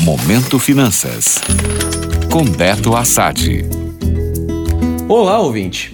Momento 0.00 0.60
Finanças. 0.60 1.40
Com 2.30 2.44
Beto 2.44 2.94
Assad. 2.94 3.66
Olá, 5.08 5.40
ouvinte. 5.40 5.92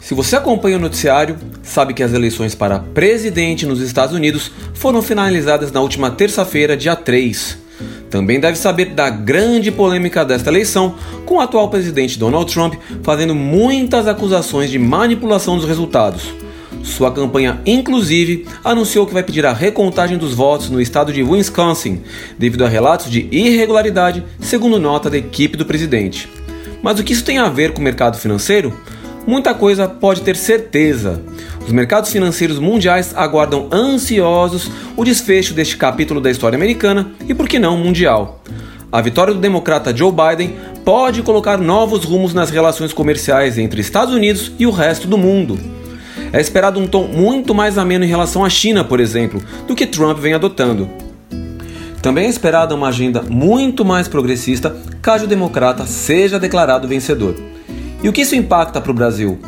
Se 0.00 0.12
você 0.12 0.34
acompanha 0.34 0.76
o 0.76 0.80
noticiário, 0.80 1.36
sabe 1.62 1.94
que 1.94 2.02
as 2.02 2.12
eleições 2.12 2.56
para 2.56 2.80
presidente 2.80 3.64
nos 3.64 3.80
Estados 3.80 4.12
Unidos 4.12 4.50
foram 4.74 5.00
finalizadas 5.00 5.70
na 5.70 5.80
última 5.80 6.10
terça-feira, 6.10 6.76
dia 6.76 6.96
3. 6.96 7.58
Também 8.10 8.40
deve 8.40 8.58
saber 8.58 8.86
da 8.86 9.08
grande 9.08 9.70
polêmica 9.70 10.24
desta 10.24 10.50
eleição, 10.50 10.96
com 11.24 11.36
o 11.36 11.40
atual 11.40 11.68
presidente 11.70 12.18
Donald 12.18 12.52
Trump 12.52 12.74
fazendo 13.04 13.36
muitas 13.36 14.08
acusações 14.08 14.68
de 14.68 14.80
manipulação 14.80 15.56
dos 15.56 15.66
resultados. 15.66 16.43
Sua 16.84 17.10
campanha, 17.10 17.60
inclusive, 17.64 18.46
anunciou 18.62 19.06
que 19.06 19.14
vai 19.14 19.22
pedir 19.22 19.46
a 19.46 19.54
recontagem 19.54 20.18
dos 20.18 20.34
votos 20.34 20.68
no 20.68 20.80
estado 20.80 21.12
de 21.12 21.22
Wisconsin, 21.22 22.02
devido 22.38 22.64
a 22.64 22.68
relatos 22.68 23.10
de 23.10 23.26
irregularidade, 23.32 24.22
segundo 24.38 24.78
nota 24.78 25.08
da 25.08 25.16
equipe 25.16 25.56
do 25.56 25.64
presidente. 25.64 26.28
Mas 26.82 27.00
o 27.00 27.02
que 27.02 27.14
isso 27.14 27.24
tem 27.24 27.38
a 27.38 27.48
ver 27.48 27.72
com 27.72 27.80
o 27.80 27.84
mercado 27.84 28.18
financeiro? 28.18 28.78
Muita 29.26 29.54
coisa 29.54 29.88
pode 29.88 30.20
ter 30.20 30.36
certeza. 30.36 31.22
Os 31.66 31.72
mercados 31.72 32.12
financeiros 32.12 32.58
mundiais 32.58 33.14
aguardam 33.16 33.70
ansiosos 33.72 34.70
o 34.94 35.02
desfecho 35.02 35.54
deste 35.54 35.78
capítulo 35.78 36.20
da 36.20 36.30
história 36.30 36.56
americana 36.56 37.12
e, 37.26 37.32
por 37.32 37.48
que 37.48 37.58
não, 37.58 37.78
mundial. 37.78 38.42
A 38.92 39.00
vitória 39.00 39.32
do 39.32 39.40
democrata 39.40 39.96
Joe 39.96 40.12
Biden 40.12 40.54
pode 40.84 41.22
colocar 41.22 41.56
novos 41.56 42.04
rumos 42.04 42.34
nas 42.34 42.50
relações 42.50 42.92
comerciais 42.92 43.56
entre 43.56 43.80
Estados 43.80 44.14
Unidos 44.14 44.52
e 44.58 44.66
o 44.66 44.70
resto 44.70 45.08
do 45.08 45.16
mundo. 45.16 45.58
É 46.34 46.40
esperado 46.40 46.80
um 46.80 46.86
tom 46.88 47.04
muito 47.04 47.54
mais 47.54 47.78
ameno 47.78 48.04
em 48.04 48.08
relação 48.08 48.44
à 48.44 48.50
China, 48.50 48.82
por 48.82 48.98
exemplo, 48.98 49.40
do 49.68 49.74
que 49.76 49.86
Trump 49.86 50.18
vem 50.18 50.34
adotando. 50.34 50.90
Também 52.02 52.26
é 52.26 52.28
esperada 52.28 52.74
uma 52.74 52.88
agenda 52.88 53.22
muito 53.22 53.84
mais 53.84 54.08
progressista 54.08 54.76
caso 55.00 55.26
o 55.26 55.28
democrata 55.28 55.86
seja 55.86 56.36
declarado 56.36 56.88
vencedor. 56.88 57.36
E 58.02 58.08
o 58.08 58.12
que 58.12 58.22
isso 58.22 58.34
impacta 58.34 58.80
para 58.80 58.90
o 58.90 58.94
Brasil? 58.94 59.38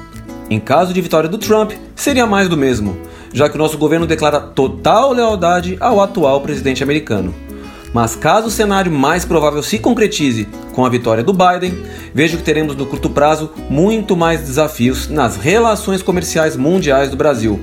Em 0.49 0.61
caso 0.61 0.95
de 0.95 1.01
vitória 1.01 1.29
do 1.29 1.39
Trump, 1.39 1.73
seria 1.97 2.25
mais 2.25 2.49
do 2.49 2.57
mesmo, 2.57 2.97
já 3.33 3.49
que 3.49 3.57
o 3.57 3.59
nosso 3.59 3.77
governo 3.77 4.07
declara 4.07 4.39
total 4.39 5.13
lealdade 5.13 5.77
ao 5.81 6.01
atual 6.01 6.41
presidente 6.41 6.85
americano. 6.85 7.35
Mas 7.97 8.15
caso 8.15 8.49
o 8.49 8.51
cenário 8.51 8.93
mais 8.93 9.25
provável 9.25 9.63
se 9.63 9.79
concretize 9.79 10.47
com 10.75 10.85
a 10.85 10.89
vitória 10.91 11.25
do 11.25 11.33
Biden, 11.33 11.83
vejo 12.13 12.37
que 12.37 12.43
teremos 12.43 12.77
no 12.77 12.85
curto 12.85 13.09
prazo 13.09 13.51
muito 13.71 14.15
mais 14.15 14.43
desafios 14.43 15.09
nas 15.09 15.37
relações 15.37 16.03
comerciais 16.03 16.59
mundiais 16.59 17.09
do 17.09 17.17
Brasil. 17.17 17.59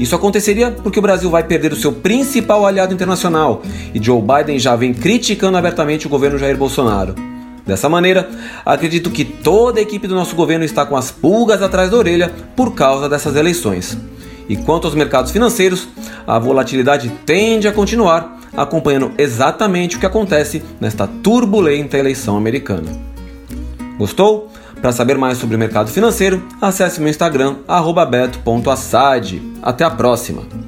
Isso 0.00 0.16
aconteceria 0.16 0.70
porque 0.70 0.98
o 0.98 1.02
Brasil 1.02 1.28
vai 1.28 1.44
perder 1.44 1.74
o 1.74 1.76
seu 1.76 1.92
principal 1.92 2.64
aliado 2.64 2.94
internacional 2.94 3.60
e 3.92 4.02
Joe 4.02 4.22
Biden 4.22 4.58
já 4.58 4.74
vem 4.74 4.94
criticando 4.94 5.58
abertamente 5.58 6.06
o 6.06 6.08
governo 6.08 6.38
Jair 6.38 6.56
Bolsonaro. 6.56 7.14
Dessa 7.66 7.86
maneira, 7.86 8.30
acredito 8.64 9.10
que 9.10 9.26
toda 9.26 9.78
a 9.78 9.82
equipe 9.82 10.08
do 10.08 10.14
nosso 10.14 10.34
governo 10.34 10.64
está 10.64 10.86
com 10.86 10.96
as 10.96 11.10
pulgas 11.10 11.60
atrás 11.60 11.90
da 11.90 11.98
orelha 11.98 12.32
por 12.56 12.74
causa 12.74 13.10
dessas 13.10 13.36
eleições. 13.36 13.94
E 14.48 14.56
quanto 14.56 14.86
aos 14.86 14.94
mercados 14.94 15.32
financeiros, 15.32 15.88
a 16.26 16.38
volatilidade 16.38 17.10
tende 17.24 17.68
a 17.68 17.72
continuar, 17.72 18.38
acompanhando 18.56 19.12
exatamente 19.18 19.96
o 19.96 20.00
que 20.00 20.06
acontece 20.06 20.62
nesta 20.80 21.06
turbulenta 21.06 21.98
eleição 21.98 22.36
americana. 22.36 22.90
Gostou? 23.98 24.50
Para 24.80 24.92
saber 24.92 25.16
mais 25.16 25.38
sobre 25.38 25.56
o 25.56 25.58
mercado 25.58 25.90
financeiro, 25.90 26.46
acesse 26.60 27.00
meu 27.00 27.08
Instagram, 27.10 27.56
beto.assad. 28.10 29.42
Até 29.62 29.84
a 29.84 29.90
próxima! 29.90 30.65